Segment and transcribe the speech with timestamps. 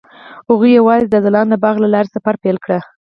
[0.49, 2.69] هغوی یوځای د ځلانده باغ له لارې سفر پیل کړ.